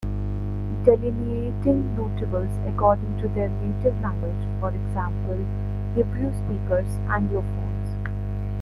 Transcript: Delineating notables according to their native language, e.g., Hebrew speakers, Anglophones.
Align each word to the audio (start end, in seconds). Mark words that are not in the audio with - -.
Delineating 0.83 1.95
notables 1.95 2.49
according 2.67 3.19
to 3.21 3.27
their 3.27 3.49
native 3.49 4.01
language, 4.01 4.33
e.g., 4.33 5.45
Hebrew 5.93 6.33
speakers, 6.33 6.97
Anglophones. 7.07 8.07